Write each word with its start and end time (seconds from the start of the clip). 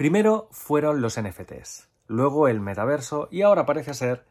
Primero 0.00 0.48
fueron 0.50 1.02
los 1.02 1.20
NFTs, 1.20 1.90
luego 2.06 2.48
el 2.48 2.58
metaverso 2.58 3.28
y 3.30 3.42
ahora 3.42 3.66
parece 3.66 3.92
ser 3.92 4.24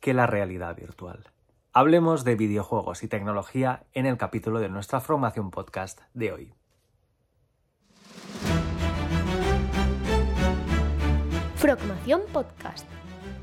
que 0.00 0.14
la 0.14 0.26
realidad 0.26 0.74
virtual. 0.74 1.30
Hablemos 1.72 2.24
de 2.24 2.34
videojuegos 2.34 3.04
y 3.04 3.06
tecnología 3.06 3.84
en 3.94 4.06
el 4.06 4.16
capítulo 4.16 4.58
de 4.58 4.68
nuestra 4.68 4.98
formación 4.98 5.52
podcast 5.52 6.00
de 6.12 6.32
hoy. 6.32 6.54
Frogmación 11.54 12.22
Podcast. 12.32 12.88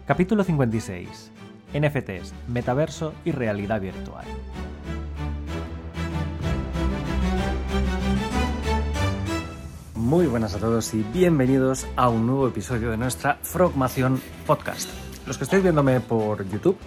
Capítulo 0.06 0.44
56. 0.44 1.32
NFTs, 1.74 2.34
metaverso 2.50 3.14
y 3.24 3.32
realidad 3.32 3.80
virtual. 3.80 4.26
Muy 10.00 10.28
buenas 10.28 10.56
a 10.56 10.60
todos 10.60 10.94
y 10.94 11.04
bienvenidos 11.04 11.86
a 11.98 12.08
un 12.08 12.26
nuevo 12.26 12.48
episodio 12.48 12.90
de 12.90 12.96
nuestra 12.96 13.36
Frogmación 13.42 14.22
Podcast. 14.48 14.90
Los 15.28 15.38
que 15.38 15.44
estáis 15.44 15.62
viéndome 15.62 16.00
por 16.00 16.50
YouTube 16.50 16.78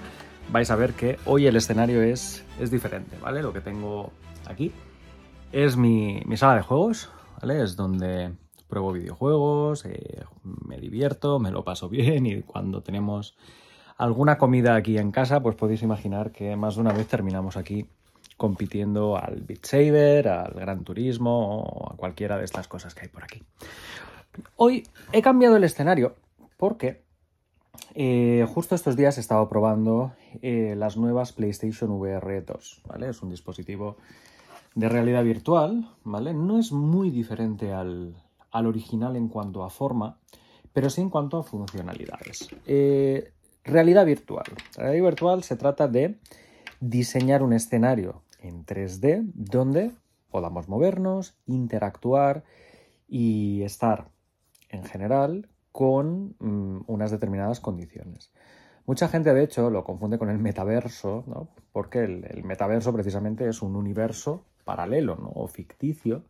vais 0.51 0.70
a 0.70 0.77
ver 0.77 0.95
que 0.95 1.19
hoy 1.27 1.47
el 1.47 1.56
escenario 1.56 2.01
es, 2.03 2.43
es 2.59 2.70
diferente, 2.70 3.19
¿vale? 3.20 3.43
Lo 3.43 3.53
que 3.53 3.61
tengo 3.61 4.12
aquí 4.47 4.73
es 5.53 5.77
mi, 5.77 6.23
mi 6.25 6.39
sala 6.39 6.55
de 6.55 6.62
juegos, 6.62 7.11
¿vale? 7.39 7.62
Es 7.62 7.77
donde 7.77 8.33
pruebo 8.67 8.93
videojuegos, 8.93 9.84
eh, 9.84 10.25
me 10.42 10.79
divierto, 10.79 11.39
me 11.39 11.51
lo 11.51 11.65
paso 11.65 11.89
bien 11.91 12.25
y 12.25 12.41
cuando 12.41 12.81
tenemos 12.81 13.37
alguna 13.98 14.39
comida 14.39 14.75
aquí 14.75 14.97
en 14.97 15.12
casa, 15.12 15.42
pues 15.42 15.55
podéis 15.55 15.83
imaginar 15.83 16.33
que 16.33 16.56
más 16.56 16.77
de 16.77 16.81
una 16.81 16.95
vez 16.95 17.09
terminamos 17.09 17.59
aquí 17.59 17.87
compitiendo 18.42 19.16
al 19.16 19.42
Beat 19.42 19.64
Saber, 19.66 20.27
al 20.27 20.55
Gran 20.55 20.83
Turismo 20.83 21.62
o 21.62 21.92
a 21.92 21.96
cualquiera 21.96 22.37
de 22.38 22.45
estas 22.45 22.66
cosas 22.66 22.92
que 22.92 23.02
hay 23.02 23.09
por 23.09 23.23
aquí. 23.23 23.41
Hoy 24.56 24.84
he 25.12 25.23
cambiado 25.23 25.56
el 25.56 25.62
escenario 25.62 26.16
porque 26.56 27.05
eh, 27.94 28.44
justo 28.52 28.75
estos 28.75 28.97
días 28.97 29.17
he 29.17 29.20
estado 29.20 29.48
probando 29.48 30.11
eh, 30.41 30.75
las 30.77 30.97
nuevas 30.97 31.33
PlayStation 31.33 31.92
VR 31.92 32.42
2, 32.42 32.83
¿vale? 32.89 33.11
Es 33.11 33.22
un 33.22 33.30
dispositivo 33.30 33.97
de 34.74 34.89
realidad 34.89 35.22
virtual, 35.22 35.89
¿vale? 36.02 36.34
No 36.34 36.58
es 36.58 36.72
muy 36.72 37.11
diferente 37.11 37.72
al, 37.72 38.17
al 38.50 38.67
original 38.67 39.14
en 39.14 39.28
cuanto 39.28 39.62
a 39.62 39.70
forma, 39.70 40.19
pero 40.72 40.91
sí 40.91 41.00
en 41.00 41.11
cuanto 41.11 41.39
a 41.39 41.45
funcionalidades. 41.45 42.48
Eh, 42.67 43.30
realidad 43.62 44.05
virtual. 44.05 44.47
realidad 44.77 45.05
virtual 45.05 45.45
se 45.45 45.55
trata 45.55 45.86
de 45.86 46.19
diseñar 46.80 47.45
un 47.45 47.52
escenario 47.52 48.22
en 48.43 48.67
3D 48.67 49.31
donde 49.35 49.93
podamos 50.31 50.69
movernos, 50.69 51.37
interactuar 51.47 52.45
y 53.09 53.62
estar 53.62 54.09
en 54.69 54.85
general 54.85 55.48
con 55.71 56.35
mm, 56.39 56.85
unas 56.87 57.11
determinadas 57.11 57.61
condiciones. 57.61 58.33
Mucha 58.87 59.09
gente, 59.09 59.33
de 59.33 59.45
hecho, 59.45 59.70
lo 59.70 59.85
confunde 59.85 60.19
con 60.19 60.29
el 60.29 60.39
metaverso, 60.39 61.25
¿no? 61.27 61.48
porque 61.73 62.01
el, 62.01 62.43
metaverso 62.45 62.93
precisamente 62.93 63.48
es 63.48 63.63
un 63.63 63.77
universo 63.77 64.45
paralelo 64.65 65.17
¿no? 65.17 65.31
o 65.35 65.47
ficticio 65.47 66.25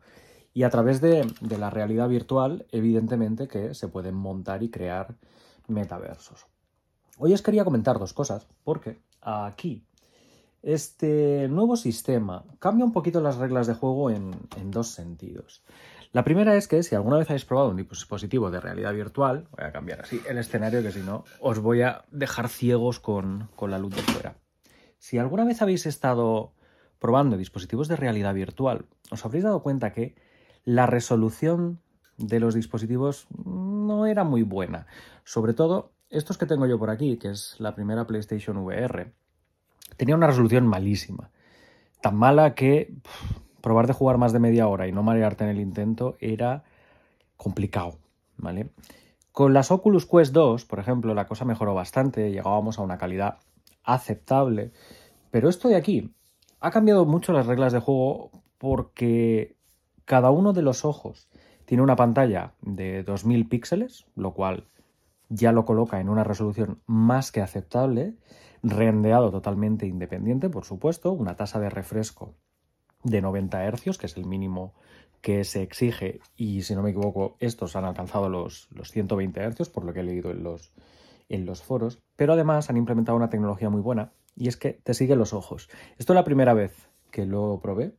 y 0.53 0.63
a 0.63 0.69
través 0.69 1.01
de, 1.01 1.25
de 1.41 1.57
la 1.57 1.71
realidad 1.71 2.07
virtual, 2.09 2.67
evidentemente 2.71 3.47
que 3.47 3.73
se 3.73 3.87
pueden 3.87 4.15
montar 4.15 4.61
y 4.61 4.69
crear 4.69 5.15
metaversos. 5.67 6.45
Hoy 7.17 7.33
os 7.33 7.41
quería 7.41 7.63
comentar 7.63 7.97
dos 7.97 8.13
cosas, 8.13 8.47
porque 8.63 8.99
aquí 9.21 9.83
este 10.63 11.49
nuevo 11.49 11.75
sistema 11.75 12.45
cambia 12.57 12.85
un 12.85 12.93
poquito 12.93 13.19
las 13.19 13.35
reglas 13.35 13.67
de 13.67 13.73
juego 13.73 14.09
en, 14.09 14.31
dos 14.71 14.87
sentidos. 14.87 15.61
La 16.13 16.23
primera 16.23 16.55
es 16.55 16.67
que 16.67 16.81
si 16.83 16.95
alguna 16.95 17.17
vez 17.17 17.29
habéis 17.29 17.45
probado 17.45 17.69
un 17.69 17.75
dispositivo 17.75 18.49
de 18.49 18.61
realidad 18.61 18.93
virtual, 18.93 19.47
voy 19.51 19.65
a 19.65 19.71
cambiar 19.73 20.01
así 20.01 20.21
el 20.27 20.37
escenario 20.37 20.81
que 20.81 20.91
si 20.91 21.01
no 21.01 21.25
os 21.41 21.59
voy 21.59 21.81
a 21.81 22.05
dejar 22.11 22.47
ciegos 22.47 22.99
con, 22.99 23.49
con 23.55 23.71
la 23.71 23.79
luz 23.79 23.93
de 23.95 24.01
fuera. 24.01 24.37
Si 24.99 25.17
alguna 25.17 25.43
vez 25.43 25.61
habéis 25.61 25.85
estado 25.85 26.53
probando 26.97 27.35
dispositivos 27.35 27.89
de 27.89 27.97
realidad 27.97 28.33
virtual, 28.33 28.85
os 29.11 29.25
habréis 29.25 29.43
dado 29.43 29.61
cuenta 29.61 29.91
que 29.91 30.15
la 30.63 30.85
resolución 30.85 31.81
de 32.17 32.39
los 32.39 32.55
dispositivos 32.55 33.27
no 33.43 34.05
era 34.05 34.23
muy 34.23 34.43
buena. 34.43 34.87
Sobre 35.25 35.53
todo 35.53 35.91
estos 36.09 36.37
que 36.37 36.45
tengo 36.45 36.67
yo 36.67 36.79
por 36.79 36.89
aquí, 36.89 37.17
que 37.17 37.31
es 37.31 37.59
la 37.59 37.75
primera 37.75 38.07
PlayStation 38.07 38.57
VR, 38.57 39.11
tenía 40.03 40.17
una 40.17 40.27
resolución 40.27 40.67
malísima. 40.67 41.31
Tan 42.01 42.17
mala 42.17 42.55
que 42.55 42.93
probar 43.61 43.87
de 43.87 43.93
jugar 43.93 44.17
más 44.17 44.33
de 44.33 44.39
media 44.39 44.67
hora 44.67 44.85
y 44.85 44.91
no 44.91 45.01
marearte 45.01 45.45
en 45.45 45.49
el 45.49 45.61
intento 45.61 46.17
era 46.19 46.65
complicado, 47.37 47.99
¿vale? 48.35 48.71
Con 49.31 49.53
las 49.53 49.71
Oculus 49.71 50.05
Quest 50.05 50.33
2, 50.33 50.65
por 50.65 50.79
ejemplo, 50.79 51.13
la 51.13 51.25
cosa 51.25 51.45
mejoró 51.45 51.73
bastante, 51.73 52.31
llegábamos 52.31 52.77
a 52.77 52.81
una 52.81 52.97
calidad 52.97 53.37
aceptable, 53.85 54.73
pero 55.31 55.47
esto 55.47 55.69
de 55.69 55.77
aquí 55.77 56.13
ha 56.59 56.71
cambiado 56.71 57.05
mucho 57.05 57.31
las 57.31 57.47
reglas 57.47 57.71
de 57.71 57.79
juego 57.79 58.29
porque 58.57 59.55
cada 60.03 60.31
uno 60.31 60.51
de 60.51 60.63
los 60.63 60.83
ojos 60.83 61.29
tiene 61.63 61.81
una 61.81 61.95
pantalla 61.95 62.55
de 62.59 63.03
2000 63.03 63.47
píxeles, 63.47 64.05
lo 64.17 64.33
cual 64.33 64.65
ya 65.33 65.51
lo 65.51 65.65
coloca 65.65 65.99
en 65.99 66.09
una 66.09 66.23
resolución 66.23 66.81
más 66.85 67.31
que 67.31 67.41
aceptable, 67.41 68.15
rendeado 68.61 69.31
totalmente 69.31 69.87
independiente, 69.87 70.49
por 70.49 70.63
supuesto, 70.63 71.11
una 71.11 71.35
tasa 71.35 71.59
de 71.59 71.69
refresco 71.69 72.35
de 73.03 73.21
90 73.21 73.71
Hz, 73.71 73.97
que 73.97 74.05
es 74.05 74.15
el 74.15 74.25
mínimo 74.25 74.73
que 75.21 75.43
se 75.43 75.63
exige, 75.63 76.19
y 76.35 76.61
si 76.61 76.75
no 76.75 76.83
me 76.83 76.91
equivoco, 76.91 77.35
estos 77.39 77.75
han 77.75 77.85
alcanzado 77.85 78.29
los, 78.29 78.67
los 78.71 78.91
120 78.91 79.41
Hz, 79.51 79.69
por 79.69 79.85
lo 79.85 79.93
que 79.93 80.01
he 80.01 80.03
leído 80.03 80.31
en 80.31 80.43
los, 80.43 80.73
en 81.29 81.45
los 81.45 81.63
foros, 81.63 82.01
pero 82.15 82.33
además 82.33 82.69
han 82.69 82.77
implementado 82.77 83.17
una 83.17 83.29
tecnología 83.29 83.69
muy 83.69 83.81
buena, 83.81 84.13
y 84.35 84.47
es 84.47 84.57
que 84.57 84.73
te 84.73 84.93
sigue 84.93 85.15
los 85.15 85.33
ojos. 85.33 85.69
Esto 85.97 86.13
es 86.13 86.15
la 86.15 86.23
primera 86.23 86.53
vez 86.53 86.89
que 87.11 87.25
lo 87.25 87.59
probé, 87.61 87.95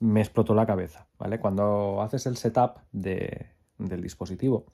me 0.00 0.20
explotó 0.20 0.54
la 0.54 0.66
cabeza, 0.66 1.08
¿vale? 1.18 1.40
Cuando 1.40 2.02
haces 2.02 2.26
el 2.26 2.36
setup 2.36 2.78
de, 2.92 3.46
del 3.78 4.02
dispositivo, 4.02 4.66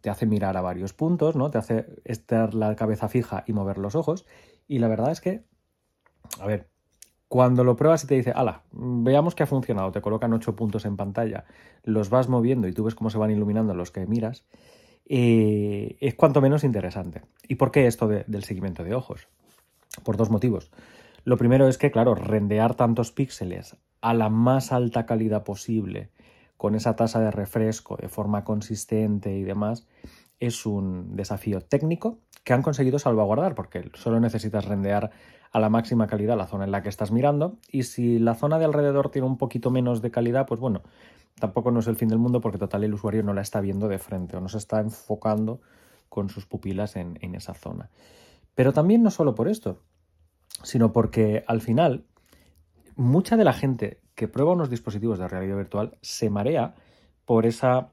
te 0.00 0.10
hace 0.10 0.26
mirar 0.26 0.56
a 0.56 0.60
varios 0.60 0.92
puntos, 0.92 1.36
¿no? 1.36 1.50
Te 1.50 1.58
hace 1.58 1.86
estar 2.04 2.54
la 2.54 2.74
cabeza 2.76 3.08
fija 3.08 3.44
y 3.46 3.52
mover 3.52 3.78
los 3.78 3.94
ojos. 3.94 4.26
Y 4.68 4.78
la 4.78 4.88
verdad 4.88 5.12
es 5.12 5.20
que, 5.20 5.44
a 6.40 6.46
ver, 6.46 6.68
cuando 7.28 7.64
lo 7.64 7.76
pruebas 7.76 8.04
y 8.04 8.06
te 8.06 8.14
dice, 8.14 8.32
ala, 8.32 8.62
veamos 8.72 9.34
que 9.34 9.42
ha 9.42 9.46
funcionado, 9.46 9.90
te 9.90 10.00
colocan 10.00 10.32
ocho 10.32 10.54
puntos 10.54 10.84
en 10.84 10.96
pantalla, 10.96 11.44
los 11.82 12.10
vas 12.10 12.28
moviendo 12.28 12.68
y 12.68 12.72
tú 12.72 12.84
ves 12.84 12.94
cómo 12.94 13.10
se 13.10 13.18
van 13.18 13.30
iluminando 13.30 13.74
los 13.74 13.90
que 13.90 14.06
miras, 14.06 14.44
eh, 15.06 15.96
es 16.00 16.14
cuanto 16.14 16.40
menos 16.40 16.64
interesante. 16.64 17.22
¿Y 17.48 17.54
por 17.56 17.70
qué 17.70 17.86
esto 17.86 18.06
de, 18.06 18.24
del 18.26 18.44
seguimiento 18.44 18.84
de 18.84 18.94
ojos? 18.94 19.28
Por 20.04 20.16
dos 20.16 20.30
motivos. 20.30 20.70
Lo 21.24 21.36
primero 21.36 21.68
es 21.68 21.78
que, 21.78 21.90
claro, 21.90 22.14
rendear 22.14 22.74
tantos 22.74 23.12
píxeles 23.12 23.76
a 24.00 24.14
la 24.14 24.28
más 24.28 24.72
alta 24.72 25.06
calidad 25.06 25.44
posible, 25.44 26.10
con 26.62 26.76
esa 26.76 26.94
tasa 26.94 27.18
de 27.18 27.32
refresco 27.32 27.96
de 27.96 28.08
forma 28.08 28.44
consistente 28.44 29.36
y 29.36 29.42
demás, 29.42 29.88
es 30.38 30.64
un 30.64 31.16
desafío 31.16 31.60
técnico 31.60 32.20
que 32.44 32.52
han 32.52 32.62
conseguido 32.62 33.00
salvaguardar, 33.00 33.56
porque 33.56 33.90
solo 33.94 34.20
necesitas 34.20 34.66
rendear 34.66 35.10
a 35.50 35.58
la 35.58 35.70
máxima 35.70 36.06
calidad 36.06 36.36
la 36.36 36.46
zona 36.46 36.62
en 36.62 36.70
la 36.70 36.80
que 36.80 36.88
estás 36.88 37.10
mirando, 37.10 37.58
y 37.68 37.82
si 37.82 38.20
la 38.20 38.36
zona 38.36 38.60
de 38.60 38.66
alrededor 38.66 39.10
tiene 39.10 39.26
un 39.26 39.38
poquito 39.38 39.72
menos 39.72 40.02
de 40.02 40.12
calidad, 40.12 40.46
pues 40.46 40.60
bueno, 40.60 40.82
tampoco 41.40 41.72
no 41.72 41.80
es 41.80 41.88
el 41.88 41.96
fin 41.96 42.08
del 42.08 42.20
mundo 42.20 42.40
porque 42.40 42.58
total 42.58 42.84
el 42.84 42.94
usuario 42.94 43.24
no 43.24 43.34
la 43.34 43.42
está 43.42 43.60
viendo 43.60 43.88
de 43.88 43.98
frente 43.98 44.36
o 44.36 44.40
no 44.40 44.48
se 44.48 44.58
está 44.58 44.78
enfocando 44.78 45.60
con 46.08 46.30
sus 46.30 46.46
pupilas 46.46 46.94
en, 46.94 47.18
en 47.22 47.34
esa 47.34 47.54
zona. 47.54 47.90
Pero 48.54 48.72
también 48.72 49.02
no 49.02 49.10
solo 49.10 49.34
por 49.34 49.48
esto, 49.48 49.82
sino 50.62 50.92
porque 50.92 51.42
al 51.48 51.60
final 51.60 52.04
mucha 53.02 53.36
de 53.36 53.44
la 53.44 53.52
gente 53.52 54.00
que 54.14 54.28
prueba 54.28 54.52
unos 54.52 54.70
dispositivos 54.70 55.18
de 55.18 55.28
realidad 55.28 55.56
virtual 55.56 55.98
se 56.00 56.30
marea 56.30 56.74
por 57.24 57.46
esa 57.46 57.90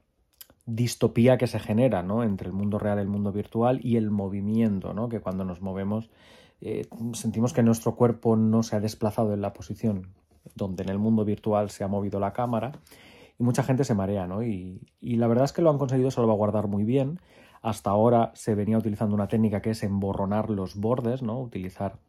distopía 0.66 1.38
que 1.38 1.48
se 1.48 1.60
genera 1.60 2.06
entre 2.24 2.48
el 2.48 2.54
mundo 2.54 2.78
real 2.78 3.00
y 3.00 3.02
el 3.02 3.08
mundo 3.08 3.32
virtual 3.32 3.80
y 3.84 3.98
el 3.98 4.12
movimiento, 4.12 4.94
¿no? 4.94 5.10
que 5.10 5.20
cuando 5.20 5.44
nos 5.44 5.62
movemos 5.62 6.10
eh, 6.62 6.88
sentimos 7.14 7.54
que 7.54 7.64
nuestro 7.64 7.96
cuerpo 7.96 8.36
no 8.36 8.64
se 8.64 8.76
ha 8.76 8.80
desplazado 8.80 9.34
en 9.34 9.42
la 9.42 9.54
posición 9.54 10.14
donde 10.56 10.84
en 10.84 10.90
el 10.90 11.00
mundo 11.00 11.26
virtual 11.26 11.70
se 11.70 11.84
ha 11.84 11.88
movido 11.88 12.20
la 12.20 12.34
cámara 12.34 12.74
y 13.38 13.44
mucha 13.44 13.64
gente 13.64 13.84
se 13.84 13.96
marea, 13.96 14.28
¿no? 14.28 14.44
Y, 14.44 14.82
y 15.00 15.16
la 15.16 15.28
verdad 15.28 15.46
es 15.46 15.54
que 15.54 15.62
lo 15.62 15.70
han 15.70 15.78
conseguido 15.78 16.12
salvaguardar 16.12 16.68
muy 16.68 16.84
bien. 16.84 17.20
Hasta 17.62 17.90
ahora 17.90 18.32
se 18.36 18.54
venía 18.54 18.78
utilizando 18.78 19.16
una 19.16 19.30
técnica 19.30 19.62
que 19.62 19.70
es 19.70 19.84
emborronar 19.84 20.50
los 20.50 20.76
bordes, 20.76 21.22
¿no? 21.22 21.40
Utilizar 21.40 22.00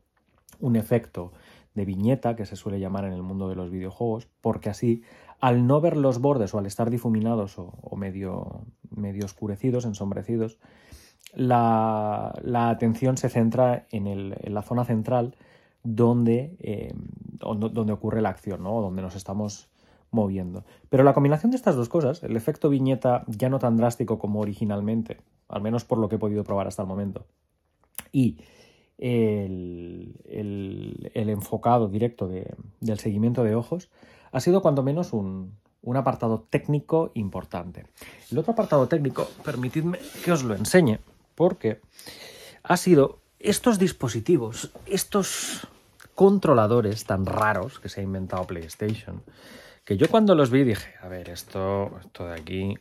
un 0.58 0.74
efecto 0.74 1.32
de 1.80 1.86
viñeta 1.86 2.36
que 2.36 2.44
se 2.44 2.56
suele 2.56 2.78
llamar 2.78 3.04
en 3.06 3.14
el 3.14 3.22
mundo 3.22 3.48
de 3.48 3.56
los 3.56 3.70
videojuegos, 3.70 4.28
porque 4.42 4.68
así, 4.68 5.02
al 5.40 5.66
no 5.66 5.80
ver 5.80 5.96
los 5.96 6.20
bordes 6.20 6.52
o 6.52 6.58
al 6.58 6.66
estar 6.66 6.90
difuminados 6.90 7.58
o, 7.58 7.96
medio, 7.96 8.66
medio 8.90 9.24
oscurecidos, 9.24 9.86
ensombrecidos, 9.86 10.58
la, 11.32 12.34
la, 12.42 12.68
atención 12.68 13.16
se 13.16 13.30
centra 13.30 13.86
en, 13.90 14.06
el, 14.06 14.36
en 14.42 14.52
la 14.52 14.62
zona 14.62 14.84
central 14.84 15.36
donde, 15.82 16.56
eh, 16.58 16.92
donde 17.38 17.92
ocurre 17.92 18.20
la 18.20 18.28
acción, 18.28 18.62
¿no? 18.62 18.82
donde 18.82 19.00
nos 19.00 19.16
estamos 19.16 19.70
moviendo. 20.10 20.64
Pero 20.90 21.02
la 21.02 21.14
combinación 21.14 21.50
de 21.50 21.56
estas 21.56 21.76
dos 21.76 21.88
cosas, 21.88 22.22
el 22.22 22.36
efecto 22.36 22.68
viñeta 22.68 23.24
ya 23.26 23.48
no 23.48 23.58
tan 23.58 23.78
drástico 23.78 24.18
como 24.18 24.40
originalmente, 24.40 25.22
al 25.48 25.62
menos 25.62 25.84
por 25.84 25.96
lo 25.98 26.10
que 26.10 26.16
he 26.16 26.18
podido 26.18 26.44
probar 26.44 26.66
hasta 26.66 26.82
el 26.82 26.88
momento, 26.88 27.24
y 28.12 28.38
el, 29.00 30.14
enfocado 31.14 31.88
directo 31.88 32.28
del 32.28 32.98
seguimiento 32.98 33.42
de 33.42 33.54
ojos, 33.54 33.88
ha 34.30 34.40
sido 34.40 34.62
cuando 34.62 34.82
menos 34.82 35.12
un, 35.12 35.58
un 35.82 35.96
apartado 35.96 36.46
técnico 36.50 37.10
importante. 37.14 37.86
El 38.30 38.38
otro 38.38 38.52
apartado 38.52 38.86
técnico, 38.86 39.28
permitidme 39.44 39.98
que 40.24 40.32
os 40.32 40.44
lo 40.44 40.54
enseñe, 40.54 41.00
porque 41.34 41.80
ha 42.62 42.76
sido 42.76 43.18
estos 43.38 43.78
dispositivos, 43.78 44.70
estos 44.86 45.66
controladores 46.14 47.04
tan 47.04 47.24
raros 47.24 47.80
que 47.80 47.88
se 47.88 48.00
ha 48.00 48.04
inventado 48.04 48.46
PlayStation, 48.46 49.22
que 49.84 49.96
yo 49.96 50.08
cuando 50.10 50.34
los 50.34 50.50
vi 50.50 50.64
dije, 50.64 50.94
a 51.00 51.08
ver, 51.08 51.30
esto, 51.30 51.98
esto 52.00 52.26
de 52.26 52.34
aquí 52.34 52.78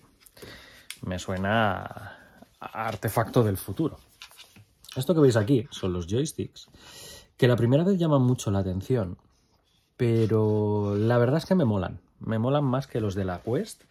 me 1.01 1.17
suena 1.17 2.17
a 2.59 2.87
artefacto 2.87 3.43
del 3.43 3.55
futuro. 3.55 3.97
Esto 4.99 5.15
que 5.15 5.21
veis 5.21 5.37
aquí 5.37 5.65
son 5.71 5.93
los 5.93 6.07
joysticks, 6.07 6.67
que 7.37 7.47
la 7.47 7.55
primera 7.55 7.85
vez 7.85 7.97
llaman 7.97 8.21
mucho 8.21 8.51
la 8.51 8.59
atención, 8.59 9.17
pero 9.95 10.95
la 10.97 11.17
verdad 11.17 11.37
es 11.37 11.45
que 11.45 11.55
me 11.55 11.63
molan. 11.63 12.01
Me 12.19 12.37
molan 12.37 12.65
más 12.65 12.85
que 12.85 12.99
los 12.99 13.15
de 13.15 13.23
la 13.23 13.39
Quest, 13.39 13.85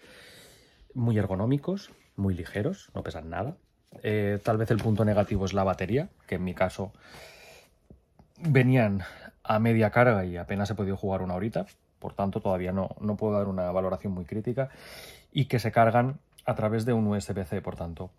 muy 0.93 1.16
ergonómicos, 1.16 1.90
muy 2.16 2.34
ligeros, 2.34 2.90
no 2.94 3.02
pesan 3.02 3.31
nada. 3.31 3.56
Eh, 4.02 4.38
tal 4.44 4.58
vez 4.58 4.70
el 4.70 4.76
punto 4.76 5.02
negativo 5.06 5.46
es 5.46 5.55
la 5.55 5.64
batería, 5.64 6.10
que 6.26 6.34
en 6.34 6.44
mi 6.44 6.52
caso 6.52 6.93
venían 8.43 9.00
a 9.43 9.58
media 9.60 9.90
carga 9.90 10.26
y 10.26 10.37
apenas 10.37 10.69
he 10.70 10.75
podido 10.75 10.99
jugar 10.99 11.22
una 11.22 11.37
horita, 11.37 11.64
por 12.00 12.12
tanto 12.12 12.40
todavía 12.40 12.72
no, 12.72 12.90
no 13.00 13.16
puedo 13.16 13.32
dar 13.32 13.49
una 13.49 13.70
valoración 13.72 14.12
muy 14.12 14.26
crítica, 14.26 14.69
y 15.32 15.46
que 15.46 15.58
se 15.58 15.72
cargan 15.72 16.19
a 16.44 16.55
través 16.55 16.84
de 16.84 16.93
un 16.93 17.06
USB-C, 17.06 17.62
por 17.62 17.76
tanto 17.76 18.10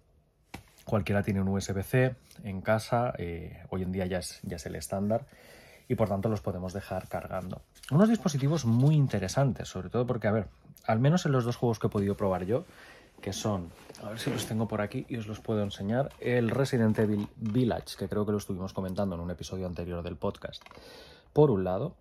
cualquiera 0.89 1.21
tiene 1.21 1.39
un 1.39 1.47
USB-C 1.50 2.15
en 2.44 2.62
casa, 2.62 3.13
eh, 3.19 3.63
hoy 3.69 3.83
en 3.83 3.91
día 3.91 4.07
ya 4.07 4.18
es, 4.18 4.39
ya 4.41 4.56
es 4.56 4.65
el 4.65 4.75
estándar 4.75 5.27
y 5.88 5.94
por 5.94 6.09
tanto 6.09 6.30
los 6.30 6.41
podemos 6.41 6.74
dejar 6.74 7.07
cargando. 7.07 7.62
Unos 7.91 8.09
dispositivos 8.09 8.65
muy 8.65 8.95
interesantes, 8.95 9.68
sobre 9.68 9.89
todo 9.89 10.07
porque, 10.07 10.27
a 10.27 10.31
ver, 10.31 10.47
al 10.86 11.00
menos 11.00 11.25
en 11.27 11.31
los 11.31 11.45
dos 11.45 11.56
juegos 11.56 11.77
que 11.77 11.88
he 11.88 11.89
podido 11.91 12.18
probar 12.18 12.45
yo, 12.45 12.65
que 13.21 13.33
son, 13.33 13.69
a 14.03 14.09
ver 14.09 14.19
si 14.19 14.31
los 14.31 14.47
tengo 14.47 14.68
por 14.68 14.81
aquí 14.81 15.06
y 15.09 15.18
os 15.18 15.27
los 15.27 15.39
puedo 15.39 15.62
enseñar, 15.62 16.09
el 16.19 16.50
Resident 16.50 16.97
Evil 16.97 17.27
Village, 17.36 17.95
que 17.97 18.07
creo 18.07 18.25
que 18.25 18.31
lo 18.31 18.39
estuvimos 18.39 18.74
comentando 18.74 19.15
en 19.15 19.21
un 19.21 19.30
episodio 19.30 19.68
anterior 19.68 20.01
del 20.01 20.15
podcast, 20.15 20.63
por 21.33 21.51
un 21.51 21.63
lado, 21.63 21.95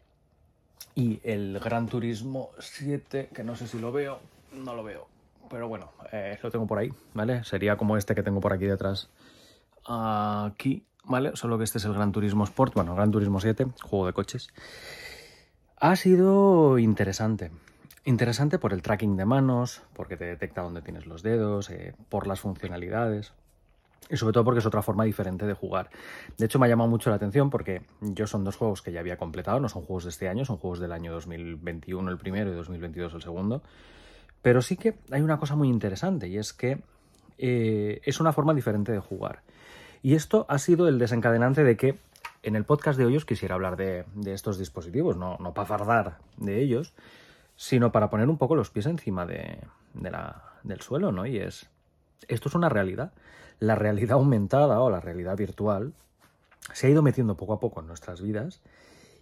y 0.95 1.21
el 1.25 1.59
Gran 1.59 1.89
Turismo 1.89 2.51
7, 2.59 3.31
que 3.35 3.45
no 3.45 3.55
sé 3.55 3.67
si 3.67 3.79
lo 3.79 3.93
veo, 3.93 4.21
no 4.53 4.75
lo 4.75 4.83
veo, 4.83 5.09
pero 5.49 5.69
bueno, 5.69 5.93
eh, 6.13 6.39
lo 6.43 6.51
tengo 6.51 6.67
por 6.67 6.79
ahí, 6.79 6.93
¿vale? 7.15 7.45
Sería 7.45 7.77
como 7.77 7.97
este 7.97 8.15
que 8.15 8.23
tengo 8.23 8.41
por 8.41 8.53
aquí 8.53 8.67
detrás, 8.67 9.11
aquí, 9.87 10.87
¿vale? 11.05 11.33
Solo 11.35 11.59
que 11.59 11.65
este 11.65 11.79
es 11.79 11.85
el 11.85 11.95
Gran 11.95 12.13
Turismo 12.13 12.45
Sport, 12.45 12.75
bueno, 12.75 12.95
Gran 12.95 13.11
Turismo 13.11 13.41
7, 13.41 13.67
juego 13.83 14.07
de 14.07 14.13
coches. 14.13 14.49
Ha 15.81 15.97
sido 15.97 16.79
interesante. 16.79 17.51
Interesante 18.05 18.59
por 18.59 18.73
el 18.73 18.83
tracking 18.83 19.17
de 19.17 19.25
manos, 19.25 19.83
porque 19.95 20.17
te 20.17 20.25
detecta 20.25 20.63
dónde 20.63 20.83
tienes 20.83 21.07
los 21.07 21.23
dedos, 21.23 21.71
eh, 21.71 21.95
por 22.09 22.27
las 22.27 22.41
funcionalidades 22.41 23.35
y 24.11 24.17
sobre 24.17 24.33
todo 24.33 24.45
porque 24.45 24.61
es 24.61 24.67
otra 24.67 24.83
forma 24.83 25.05
diferente 25.05 25.47
de 25.47 25.55
jugar. 25.55 25.91
De 26.37 26.47
hecho, 26.47 26.59
me 26.59 26.67
ha 26.67 26.69
llamado 26.69 26.89
mucho 26.89 27.11
la 27.11 27.17
atención 27.17 27.51
porque 27.51 27.83
yo 28.01 28.27
son 28.27 28.45
dos 28.45 28.57
juegos 28.57 28.83
que 28.83 28.93
ya 28.93 29.01
había 29.01 29.17
completado, 29.17 29.61
no 29.61 29.69
son 29.69 29.83
juegos 29.83 30.05
de 30.05 30.11
este 30.11 30.29
año, 30.29 30.45
son 30.45 30.57
juegos 30.57 30.81
del 30.81 30.93
año 30.93 31.13
2021 31.13 32.11
el 32.11 32.19
primero 32.19 32.51
y 32.51 32.55
2022 32.55 33.15
el 33.15 33.23
segundo. 33.23 33.63
Pero 34.43 34.63
sí 34.63 34.77
que 34.77 34.95
hay 35.11 35.21
una 35.21 35.39
cosa 35.39 35.57
muy 35.57 35.69
interesante 35.69 36.29
y 36.29 36.39
es 36.39 36.53
que 36.53 36.81
eh, 37.39 38.01
es 38.05 38.21
una 38.21 38.33
forma 38.33 38.55
diferente 38.55 38.93
de 38.93 38.99
jugar. 38.99 39.43
Y 40.03 40.15
esto 40.15 40.47
ha 40.49 40.59
sido 40.59 40.89
el 40.89 40.99
desencadenante 40.99 41.65
de 41.65 41.77
que 41.77 41.99
en 42.43 42.57
el 42.57 42.65
podcast 42.65 42.99
de 42.99 43.05
hoy 43.05 43.17
os 43.17 43.25
quisiera 43.25 43.55
hablar 43.55 43.77
de, 43.77 44.05
estos 44.27 44.59
dispositivos, 44.59 45.17
no, 45.17 45.37
no, 45.41 45.55
para 45.55 45.67
fardar 45.67 46.19
de 46.37 46.63
ellos, 46.63 46.95
sino 47.57 47.91
para 47.91 48.11
poner 48.11 48.29
un 48.29 48.39
poco 48.39 48.55
los 48.55 48.71
pies 48.71 48.87
encima 48.87 49.27
de, 49.27 49.59
la, 49.95 50.43
del 50.63 50.81
suelo, 50.81 51.11
¿no? 51.11 51.27
Y 51.27 51.39
es, 51.39 51.69
esto 52.29 52.49
es 52.49 52.55
una 52.55 52.69
realidad. 52.69 53.13
La 53.59 53.75
realidad 53.75 54.13
aumentada 54.13 54.81
o 54.81 54.91
la 54.91 55.01
realidad 55.01 55.37
virtual 55.37 55.93
se 56.73 56.87
ha 56.87 56.91
ido 56.91 57.03
metiendo 57.03 57.37
poco 57.37 57.55
a 57.55 57.61
poco 57.61 57.81
en 57.81 57.89
nuestras 57.89 58.21
vidas 58.21 58.61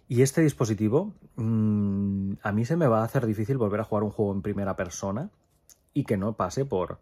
y 0.07 0.21
este 0.21 0.41
dispositivo 0.41 1.13
mmm, 1.35 2.33
a 2.41 2.51
mí 2.51 2.65
se 2.65 2.77
me 2.77 2.87
va 2.87 3.01
a 3.01 3.05
hacer 3.05 3.25
difícil 3.25 3.57
volver 3.57 3.81
a 3.81 3.83
jugar 3.83 4.03
un 4.03 4.11
juego 4.11 4.33
en 4.33 4.41
primera 4.41 4.75
persona 4.75 5.29
y 5.93 6.03
que 6.05 6.17
no 6.17 6.33
pase 6.33 6.65
por, 6.65 6.99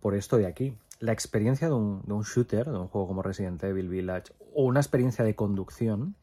por 0.00 0.14
esto 0.14 0.36
de 0.36 0.46
aquí 0.46 0.76
la 1.00 1.12
experiencia 1.12 1.68
de 1.68 1.74
un, 1.74 2.22
shooter, 2.22 2.70
de 2.70 2.78
un 2.78 2.88
juego 2.88 3.08
como 3.08 3.22
Resident 3.22 3.62
Evil 3.64 3.88
Village, 3.88 4.32
o 4.54 4.64
una 4.64 4.80
experiencia 4.80 5.24
de 5.24 5.34
conducción 5.34 6.14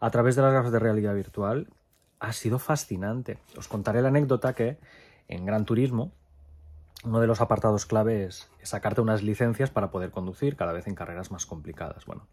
a 0.00 0.10
través 0.10 0.36
de 0.36 0.42
las 0.42 0.52
gafas 0.52 0.72
de 0.72 0.78
realidad 0.78 1.14
virtual 1.14 1.68
ha 2.20 2.32
sido 2.32 2.58
fascinante. 2.58 3.38
Os 3.56 3.68
contaré 3.68 4.00
la 4.00 4.08
anécdota 4.08 4.54
que 4.54 4.78
en 5.28 5.44
Gran 5.44 5.64
Turismo 5.64 6.12
uno 7.04 7.20
de 7.20 7.26
los 7.26 7.40
apartados 7.40 7.84
clave 7.84 8.24
es 8.24 8.48
sacarte 8.62 9.00
unas 9.00 9.22
licencias 9.22 9.70
para 9.70 9.90
poder 9.90 10.10
conducir 10.12 10.56
cada 10.56 10.72
vez 10.72 10.86
en 10.86 10.94
carreras 10.94 11.32
más 11.32 11.46
complicadas. 11.46 12.06
Bueno, 12.06 12.26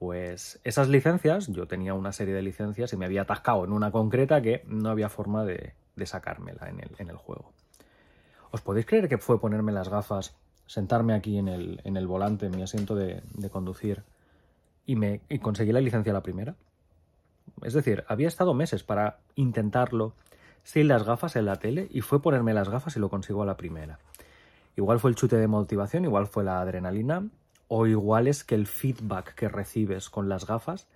pues 0.00 0.58
esas 0.64 0.88
licencias, 0.88 1.48
yo 1.48 1.66
tenía 1.66 1.92
una 1.92 2.12
serie 2.12 2.32
de 2.32 2.40
licencias 2.40 2.90
y 2.94 2.96
me 2.96 3.04
había 3.04 3.20
atascado 3.20 3.66
en 3.66 3.72
una 3.72 3.90
concreta 3.92 4.40
que 4.40 4.64
no 4.66 4.88
había 4.88 5.10
forma 5.10 5.44
de, 5.44 5.74
sacármela 6.06 6.70
en 6.70 7.10
el, 7.10 7.16
juego. 7.16 7.52
¿Os 8.50 8.62
podéis 8.62 8.86
creer 8.86 9.10
que 9.10 9.18
fue 9.18 9.38
ponerme 9.38 9.72
las 9.72 9.90
gafas 9.90 10.34
sentarme 10.64 11.12
aquí 11.12 11.36
en 11.36 11.48
el, 11.48 12.06
volante, 12.06 12.46
en 12.46 12.56
mi 12.56 12.62
asiento 12.62 12.94
de, 12.94 13.22
conducir, 13.50 14.02
y, 14.86 14.96
me, 14.96 15.20
conseguí 15.42 15.70
la 15.70 15.82
licencia 15.82 16.14
la 16.14 16.22
primera. 16.22 16.54
Es 17.60 17.74
decir, 17.74 18.04
había 18.08 18.28
estado 18.28 18.54
meses 18.54 18.82
para 18.82 19.18
intentarlo 19.34 20.14
sin 20.62 20.88
las 20.88 21.02
gafas 21.02 21.36
en 21.36 21.44
la 21.44 21.56
tele 21.56 21.88
y 21.90 22.00
fue 22.00 22.22
ponerme 22.22 22.54
las 22.54 22.70
gafas 22.70 22.96
y 22.96 23.00
lo 23.00 23.10
consigo 23.10 23.42
a 23.42 23.46
la 23.46 23.58
primera. 23.58 23.98
Igual 24.76 24.98
fue 24.98 25.10
el 25.10 25.16
chute 25.16 25.36
de 25.36 25.46
motivación, 25.46 26.06
igual 26.06 26.26
fue 26.26 26.42
la 26.42 26.62
adrenalina, 26.62 27.28
o 27.72 27.86
igual 27.86 28.26
es 28.26 28.42
que 28.42 28.56
el 28.56 28.66
feedback 28.66 29.32
que 29.36 29.48
recibes 29.48 30.10
con 30.10 30.28
las 30.28 30.44
gafas 30.44 30.88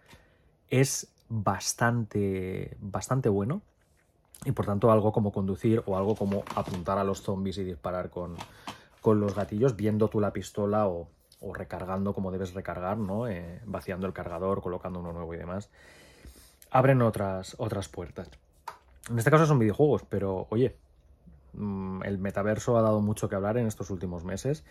es 0.69 1.07
bastante, 1.29 2.77
bastante 2.81 3.29
bueno. 3.29 3.63
Y 4.45 4.51
por 4.51 4.67
tanto, 4.67 4.91
algo 4.91 5.13
como 5.13 5.31
conducir 5.31 5.85
o 5.87 5.97
algo 5.97 6.17
como 6.17 6.43
apuntar 6.57 6.99
a 6.99 7.05
los 7.05 7.23
zombies 7.23 7.59
y 7.59 7.65
disparar 7.65 8.11
con, 8.11 8.35
con 9.01 9.21
los 9.21 9.37
gatillos, 9.37 9.77
viendo 9.77 10.09
tú 10.09 10.19
la 10.19 10.33
pistola 10.33 10.89
o, 10.89 11.09
recargando 11.53 12.13
como 12.13 12.33
debes 12.33 12.55
recargar, 12.55 12.99
¿no? 12.99 13.29
Eh, 13.29 13.61
vaciando 13.67 14.09
el 14.09 14.13
cargador, 14.13 14.61
colocando 14.61 14.99
uno 14.99 15.13
nuevo 15.13 15.33
y 15.33 15.37
demás, 15.37 15.71
abren 16.73 17.03
otras, 17.03 17.55
otras 17.59 17.89
puertas. 17.89 18.29
En 19.09 19.17
este 19.17 19.31
caso 19.31 19.47
son 19.47 19.61
videojuegos, 19.61 20.03
pero 20.09 20.49
oye, 20.51 20.75
el 22.05 22.19
metaverso 22.19 22.77
ha 22.77 22.83
dado 22.83 23.01
mucho 23.01 23.29
que 23.29 23.37
hablar 23.37 23.59
en 23.59 23.67
estos 23.67 23.91
últimos 23.91 24.25
meses. 24.25 24.65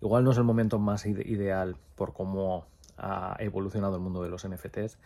Igual 0.00 0.24
no 0.24 0.32
es 0.32 0.38
el 0.38 0.44
momento 0.44 0.78
más 0.78 1.06
ideal 1.06 1.76
por 1.94 2.12
cómo 2.12 2.66
ha 2.96 3.36
evolucionado 3.38 3.96
el 3.96 4.02
mundo 4.02 4.22
de 4.22 4.30
los 4.30 4.46
NFTs, 4.46 4.98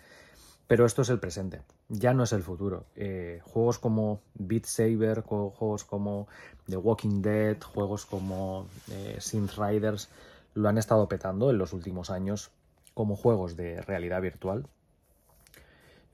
pero 0.67 0.87
esto 0.87 1.03
es 1.03 1.11
el 1.11 1.21
presente, 1.21 1.63
ya 1.89 2.15
no 2.15 2.23
es 2.23 2.33
el 2.33 2.43
futuro. 2.43 2.87
Eh, 2.97 3.41
juegos 3.45 3.79
como 3.79 4.21
Beat 4.35 4.65
Saber, 4.65 5.21
juegos 5.23 5.85
como 5.85 6.27
The 6.67 6.77
Walking 6.77 7.23
Dead, 7.23 7.61
juegos 7.61 8.07
como 8.07 8.67
eh, 8.91 9.17
Synth 9.21 9.59
Riders 9.59 10.09
lo 10.55 10.69
han 10.69 10.79
estado 10.79 11.09
petando 11.09 11.51
en 11.51 11.59
los 11.59 11.73
últimos 11.73 12.11
años 12.11 12.51
como 12.95 13.17
juegos 13.17 13.57
de 13.57 13.83
realidad 13.83 14.23
virtual. 14.23 14.67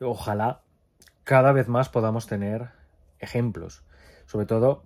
Ojalá 0.01 0.63
cada 1.25 1.53
vez 1.53 1.69
más 1.69 1.91
podamos 1.91 2.27
tener 2.27 2.71
ejemplos. 3.19 3.83
Sobre 4.27 4.47
todo, 4.47 4.85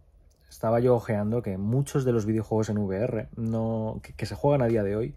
estaba 0.54 0.78
yo 0.78 0.94
ojeando 0.94 1.42
que 1.42 1.58
muchos 1.58 2.04
de 2.04 2.12
los 2.12 2.26
videojuegos 2.26 2.68
en 2.68 2.78
VR 2.78 3.26
no, 3.34 4.00
que 4.16 4.25
se 4.25 4.37
juegan 4.37 4.62
a 4.62 4.68
día 4.68 4.84
de 4.84 4.94
hoy 4.94 5.14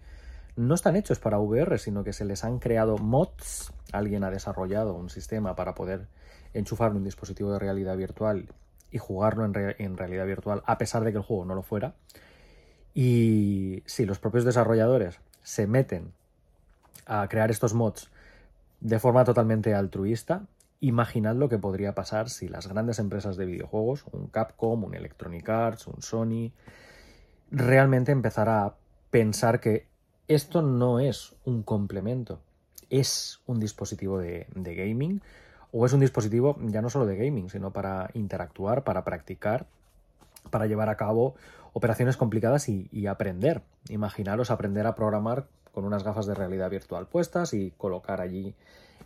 no 0.56 0.74
están 0.74 0.96
hechos 0.96 1.20
para 1.20 1.38
VR, 1.38 1.77
sino 1.77 2.03
que 2.03 2.12
se 2.12 2.25
les 2.25 2.44
han 2.44 2.58
creado 2.58 2.98
mods. 2.98 3.72
Alguien 3.91 4.24
ha 4.24 4.32
desarrollado 4.32 4.96
un 4.96 5.12
sistema 5.12 5.56
para 5.56 5.75
poder 5.75 6.08
enchufar 6.56 6.91
un 6.94 7.03
dispositivo 7.03 7.51
de 7.51 7.60
realidad 7.60 7.96
virtual 7.96 8.50
y 8.89 8.98
jugarlo 8.98 9.46
en, 9.46 9.53
realidad 9.96 10.25
virtual 10.25 10.63
a 10.65 10.79
pesar 10.79 11.03
de 11.03 11.12
que 11.12 11.20
el 11.20 11.24
juego 11.24 11.46
no 11.46 11.53
lo 11.53 11.62
fuera. 11.62 11.94
Y 12.96 13.84
si 13.86 14.08
los 14.08 14.17
propios 14.17 14.44
desarrolladores 14.44 15.20
se 15.44 15.67
meten 15.67 16.13
a 17.06 17.27
crear 17.27 17.51
estos 17.51 17.75
mods 17.75 18.10
de 18.82 18.98
forma 18.98 19.24
totalmente 19.24 19.75
altruista, 19.75 20.48
imaginad 20.79 21.36
lo 21.36 21.50
que 21.50 21.57
podría 21.57 21.96
pasar 21.96 22.29
si 22.29 22.48
las 22.48 22.67
grandes 22.67 23.00
empresas 23.00 23.38
de 23.38 23.46
videojuegos, 23.46 24.05
un 24.12 24.27
Capcom, 24.27 24.84
un 24.84 24.93
Electronic 24.93 25.48
Arts, 25.50 25.88
un 25.88 26.01
Sony, 26.01 26.51
realmente 27.51 28.12
empezara 28.12 28.65
a 28.65 28.75
pensar 29.10 29.60
que 29.60 29.88
esto 30.27 30.62
no 30.62 31.00
es 31.00 31.36
un 31.46 31.63
complemento, 31.63 32.41
es 32.89 33.39
un 33.46 33.60
dispositivo 33.60 34.19
de, 34.19 34.48
gaming 34.53 35.22
o 35.72 35.86
es 35.86 35.93
un 35.93 36.00
dispositivo 36.00 36.57
ya 36.62 36.81
no 36.81 36.89
solo 36.89 37.05
de 37.05 37.17
gaming, 37.17 37.50
sino 37.50 37.72
para 37.72 38.10
interactuar, 38.13 38.84
para 38.84 39.03
practicar, 39.03 39.65
para 40.50 40.67
llevar 40.67 40.89
a 40.89 40.98
cabo 40.98 41.36
operaciones 41.74 42.17
complicadas 42.17 42.69
y, 42.69 42.88
y 42.91 43.07
aprender. 43.07 43.62
Imaginaros 43.89 44.51
aprender 44.51 44.88
a 44.88 44.96
programar 44.96 45.48
con 45.74 45.86
unas 45.86 46.03
gafas 46.03 46.25
de 46.25 46.34
realidad 46.34 46.69
virtual 46.69 47.07
puestas 47.07 47.53
y 47.53 47.72
colocar 47.77 48.22
allí 48.22 48.55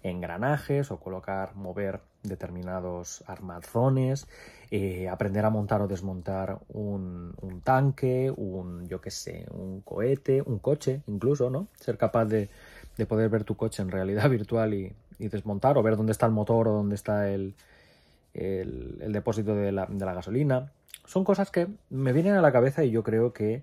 engranajes 0.04 0.92
o 0.92 1.00
colocar, 1.00 1.56
mover 1.56 2.02
determinados 2.24 3.24
armazones, 3.28 4.28
eh, 4.70 5.10
aprender 5.10 5.46
a 5.46 5.50
montar 5.50 5.82
o 5.82 5.88
desmontar 5.88 6.60
un, 6.70 7.34
tanque, 7.64 8.32
un, 8.36 8.88
yo 8.88 9.02
qué 9.02 9.12
sé, 9.12 9.46
un 9.52 9.82
cohete, 9.82 10.42
un 10.42 10.60
coche 10.60 11.02
incluso, 11.08 11.50
¿no? 11.50 11.68
Ser 11.80 11.98
capaz 11.98 12.26
de, 12.26 12.50
poder 13.08 13.30
ver 13.30 13.44
tu 13.44 13.56
coche 13.56 13.82
en 13.82 13.92
realidad 13.92 14.30
virtual 14.30 14.74
y, 14.74 14.94
desmontar 15.20 15.78
o 15.78 15.84
ver 15.84 15.98
dónde 15.98 16.14
está 16.14 16.26
el 16.26 16.32
motor 16.32 16.68
o 16.68 16.72
dónde 16.72 16.96
está 16.96 17.30
el, 17.30 17.54
el, 18.34 19.12
depósito 19.14 19.54
de 19.54 19.72
la, 19.72 19.86
de 19.86 20.04
la 20.04 20.16
gasolina. 20.16 20.72
Son 21.06 21.24
cosas 21.24 21.52
que 21.52 21.68
me 21.92 22.12
vienen 22.12 22.34
a 22.34 22.42
la 22.42 22.52
cabeza 22.52 22.84
y 22.84 22.90
yo 22.90 23.04
creo 23.04 23.32
que 23.32 23.62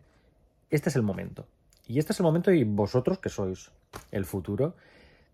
este 0.70 0.88
es 0.88 0.94
el 0.94 1.02
momento. 1.02 1.46
Y 1.88 1.98
este 1.98 2.12
es 2.12 2.20
el 2.20 2.24
momento 2.24 2.52
y 2.52 2.62
vosotros, 2.62 3.18
que 3.18 3.28
sois 3.28 3.72
el 4.12 4.24
futuro, 4.24 4.74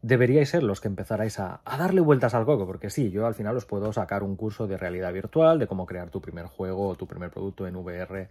deberíais 0.05 0.51
ser 0.51 0.63
los 0.63 0.83
que 0.83 0.89
empezarais 0.89 1.41
a, 1.41 1.63
darle 1.65 2.03
vueltas 2.03 2.35
al 2.35 2.45
coco, 2.45 2.67
porque 2.67 2.91
sí, 2.91 3.11
yo 3.11 3.27
al 3.27 3.35
final 3.35 3.57
os 3.57 3.65
puedo 3.65 3.91
sacar 3.91 4.23
un 4.23 4.37
curso 4.37 4.67
de 4.67 4.77
realidad 4.77 5.11
virtual, 5.15 5.59
de 5.59 5.67
cómo 5.67 5.87
crear 5.87 6.11
tu 6.11 6.21
primer 6.21 6.45
juego 6.45 6.89
o 6.89 6.95
tu 6.95 7.07
primer 7.07 7.31
producto 7.31 7.67
en 7.67 7.75
VR 7.77 8.29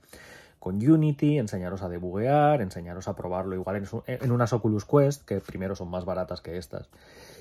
con 0.59 0.75
Unity, 0.75 1.39
enseñaros 1.39 1.81
a 1.81 1.89
debuguear, 1.89 2.61
enseñaros 2.61 3.07
a 3.07 3.15
probarlo 3.15 3.55
igual 3.55 3.83
en, 4.05 4.31
unas 4.31 4.53
Oculus 4.53 4.85
Quest, 4.85 5.25
que 5.25 5.41
primero 5.41 5.75
son 5.75 5.89
más 5.89 6.05
baratas 6.05 6.41
que 6.41 6.57
estas, 6.57 6.89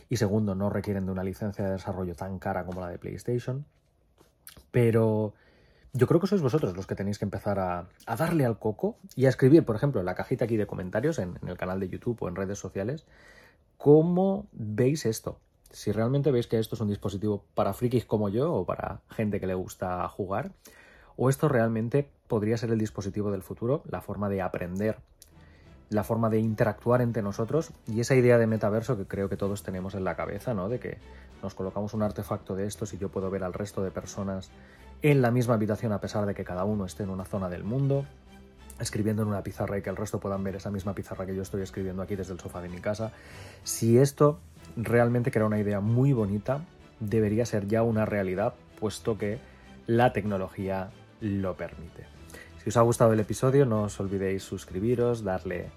y 0.08 0.16
segundo, 0.16 0.54
no 0.54 0.70
requieren 0.70 1.04
de 1.04 1.12
una 1.12 1.22
licencia 1.22 1.66
de 1.66 1.72
desarrollo 1.72 2.14
tan 2.14 2.38
cara 2.38 2.64
como 2.64 2.80
la 2.80 2.88
de 2.88 2.98
PlayStation. 2.98 3.66
Pero 4.70 5.34
yo 5.92 6.06
creo 6.06 6.20
que 6.20 6.26
sois 6.26 6.40
vosotros 6.40 6.74
los 6.74 6.86
que 6.86 6.94
tenéis 6.94 7.18
que 7.18 7.26
empezar 7.26 7.58
a, 7.58 7.86
darle 8.16 8.46
al 8.46 8.58
coco 8.58 8.96
y 9.14 9.26
a 9.26 9.28
escribir, 9.28 9.64
por 9.64 9.76
ejemplo, 9.76 10.00
en 10.00 10.06
la 10.06 10.14
cajita 10.14 10.46
aquí 10.46 10.56
de 10.56 10.66
comentarios 10.66 11.18
en, 11.18 11.38
el 11.46 11.58
canal 11.58 11.78
de 11.80 11.88
YouTube 11.88 12.22
o 12.22 12.28
en 12.28 12.34
redes 12.34 12.58
sociales, 12.58 13.04
cómo 13.82 14.46
veis 14.52 15.06
esto. 15.06 15.40
Si 15.72 15.90
realmente 15.90 16.30
veis 16.30 16.46
que 16.46 16.60
esto 16.60 16.76
es 16.76 16.80
un 16.80 16.86
dispositivo 16.86 17.42
para 17.56 17.72
frikis 17.72 18.04
como 18.04 18.28
yo 18.28 18.54
o 18.54 18.64
para 18.64 19.00
gente 19.10 19.40
que 19.40 19.48
le 19.48 19.54
gusta 19.54 20.06
jugar, 20.08 20.52
o 21.16 21.28
esto 21.28 21.48
realmente 21.48 22.08
podría 22.28 22.56
ser 22.56 22.70
el 22.70 22.78
dispositivo 22.78 23.32
del 23.32 23.42
futuro, 23.42 23.82
la 23.90 24.00
forma 24.00 24.28
de 24.28 24.40
aprender, 24.40 24.98
la 25.90 26.04
forma 26.04 26.30
de 26.30 26.38
interactuar 26.38 27.02
entre 27.02 27.22
nosotros 27.22 27.72
y 27.88 27.98
esa 27.98 28.14
idea 28.14 28.38
de 28.38 28.46
metaverso 28.46 28.96
que 28.96 29.06
creo 29.06 29.28
que 29.28 29.36
todos 29.36 29.64
tenemos 29.64 29.96
en 29.96 30.04
la 30.04 30.14
cabeza, 30.14 30.54
¿no? 30.54 30.68
De 30.68 30.78
que 30.78 30.98
nos 31.42 31.56
colocamos 31.56 31.92
un 31.92 32.02
artefacto 32.02 32.54
de 32.54 32.68
estos 32.68 32.94
y 32.94 32.98
yo 32.98 33.08
puedo 33.08 33.30
ver 33.30 33.42
al 33.42 33.52
resto 33.52 33.82
de 33.82 33.90
personas 33.90 34.52
en 35.02 35.22
la 35.22 35.32
misma 35.32 35.54
habitación 35.54 35.90
a 35.90 36.00
pesar 36.00 36.24
de 36.26 36.34
que 36.34 36.44
cada 36.44 36.64
uno 36.64 36.84
esté 36.84 37.02
en 37.02 37.10
una 37.10 37.24
zona 37.24 37.48
del 37.48 37.64
mundo, 37.64 38.06
escribiendo 38.82 39.22
en 39.22 39.28
una 39.28 39.42
pizarra 39.42 39.78
y 39.78 39.82
que 39.82 39.90
el 39.90 39.96
resto 39.96 40.20
puedan 40.20 40.42
ver 40.44 40.56
esa 40.56 40.70
misma 40.70 40.94
pizarra 40.94 41.24
que 41.24 41.34
yo 41.34 41.42
estoy 41.42 41.62
escribiendo 41.62 42.02
aquí 42.02 42.16
desde 42.16 42.32
el 42.32 42.40
sofá 42.40 42.60
de 42.60 42.68
mi 42.68 42.80
casa. 42.80 43.12
Si 43.62 43.96
esto 43.96 44.40
realmente 44.76 45.30
era 45.34 45.46
una 45.46 45.58
idea 45.58 45.80
muy 45.80 46.12
bonita, 46.12 46.64
debería 47.00 47.46
ser 47.46 47.66
ya 47.68 47.82
una 47.82 48.04
realidad, 48.04 48.54
puesto 48.78 49.16
que 49.16 49.38
la 49.86 50.12
tecnología 50.12 50.90
lo 51.20 51.56
permite. 51.56 52.06
Si 52.62 52.68
os 52.68 52.76
ha 52.76 52.82
gustado 52.82 53.12
el 53.12 53.20
episodio, 53.20 53.66
no 53.66 53.84
os 53.84 53.98
olvidéis 54.00 54.42
suscribiros, 54.42 55.24
darle 55.24 55.70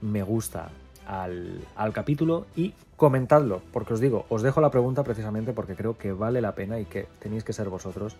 me 0.00 0.22
gusta 0.22 0.70
al, 1.06 1.60
al, 1.76 1.92
capítulo 1.92 2.46
y 2.56 2.74
comentadlo, 2.96 3.62
porque 3.72 3.94
os 3.94 4.00
digo, 4.00 4.26
os 4.28 4.42
dejo 4.42 4.60
la 4.60 4.70
pregunta 4.70 5.04
precisamente 5.04 5.52
porque 5.52 5.74
creo 5.74 5.96
que 5.96 6.12
vale 6.12 6.40
la 6.40 6.54
pena 6.54 6.78
y 6.78 6.84
que 6.84 7.06
tenéis 7.20 7.44
que 7.44 7.52
ser 7.52 7.68
vosotros 7.68 8.16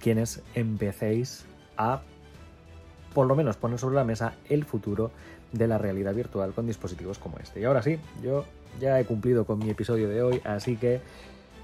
quienes 0.00 0.42
empecéis 0.54 1.44
a, 1.76 2.02
por 3.16 3.26
lo 3.26 3.34
menos, 3.34 3.56
poner 3.56 3.78
sobre 3.78 3.94
la 3.94 4.04
mesa 4.04 4.34
el 4.50 4.66
futuro 4.66 5.10
de 5.50 5.66
la 5.66 5.78
realidad 5.78 6.12
virtual 6.12 6.52
con 6.52 6.66
dispositivos 6.66 7.18
como 7.18 7.38
este. 7.38 7.60
Y 7.60 7.64
ahora 7.64 7.80
sí, 7.80 7.98
yo 8.22 8.44
ya 8.78 9.00
he 9.00 9.06
cumplido 9.06 9.46
con 9.46 9.58
mi 9.58 9.70
episodio 9.70 10.06
de 10.10 10.20
hoy, 10.20 10.42
así 10.44 10.76
que 10.76 11.00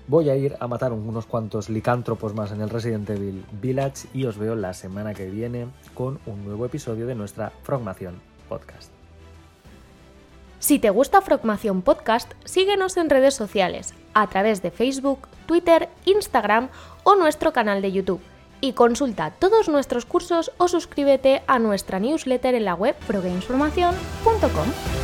voy 0.08 0.30
a 0.30 0.34
ir 0.34 0.56
a 0.60 0.66
matar 0.66 0.94
unos 0.94 1.26
cuantos 1.26 1.68
licántropos 1.68 2.34
más 2.34 2.52
en 2.52 2.62
el 2.62 2.70
Resident 2.70 3.10
Evil 3.10 3.44
Village 3.60 4.08
y 4.14 4.24
os 4.24 4.38
veo 4.38 4.54
la 4.54 4.72
semana 4.72 5.12
que 5.12 5.28
viene 5.28 5.66
con 5.92 6.20
un 6.24 6.42
nuevo 6.42 6.64
episodio 6.64 7.06
de 7.06 7.16
nuestra 7.16 7.52
Frogmación 7.64 8.14
Podcast. 8.48 8.90
Si 10.58 10.78
te 10.78 10.88
gusta 10.88 11.20
Frogmación 11.20 11.82
Podcast, 11.82 12.32
síguenos 12.46 12.96
en 12.96 13.10
redes 13.10 13.34
sociales, 13.34 13.92
a 14.14 14.26
través 14.28 14.62
de 14.62 14.70
Facebook, 14.70 15.28
Twitter, 15.44 15.90
Instagram 16.06 16.70
o 17.04 17.14
nuestro 17.14 17.52
canal 17.52 17.82
de 17.82 17.92
YouTube. 17.92 18.22
Y 18.64 18.74
consulta 18.74 19.32
todos 19.32 19.68
nuestros 19.68 20.06
cursos 20.06 20.52
o 20.56 20.68
suscríbete 20.68 21.42
a 21.48 21.58
nuestra 21.58 21.98
newsletter 21.98 22.54
en 22.54 22.64
la 22.64 22.76
web 22.76 22.94
progamesformacion.com. 23.06 25.01